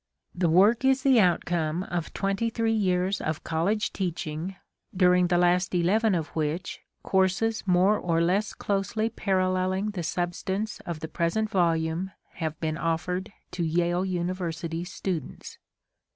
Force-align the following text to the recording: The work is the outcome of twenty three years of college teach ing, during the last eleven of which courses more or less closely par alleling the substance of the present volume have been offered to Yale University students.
The 0.33 0.49
work 0.49 0.83
is 0.83 1.03
the 1.03 1.19
outcome 1.19 1.83
of 1.83 2.11
twenty 2.11 2.49
three 2.49 2.73
years 2.73 3.21
of 3.21 3.43
college 3.43 3.93
teach 3.93 4.25
ing, 4.25 4.55
during 4.97 5.27
the 5.27 5.37
last 5.37 5.75
eleven 5.75 6.15
of 6.15 6.29
which 6.29 6.79
courses 7.03 7.67
more 7.67 7.99
or 7.99 8.19
less 8.19 8.53
closely 8.55 9.09
par 9.11 9.39
alleling 9.39 9.91
the 9.91 10.01
substance 10.01 10.79
of 10.87 11.01
the 11.01 11.07
present 11.07 11.51
volume 11.51 12.09
have 12.41 12.59
been 12.59 12.79
offered 12.79 13.31
to 13.51 13.63
Yale 13.63 14.03
University 14.03 14.83
students. 14.83 15.59